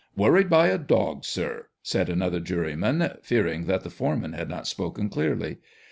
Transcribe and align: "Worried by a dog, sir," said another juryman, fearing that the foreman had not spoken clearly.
"Worried 0.25 0.49
by 0.49 0.69
a 0.69 0.79
dog, 0.79 1.23
sir," 1.25 1.67
said 1.83 2.09
another 2.09 2.39
juryman, 2.39 3.17
fearing 3.21 3.65
that 3.67 3.83
the 3.83 3.91
foreman 3.91 4.33
had 4.33 4.49
not 4.49 4.65
spoken 4.65 5.09
clearly. 5.09 5.59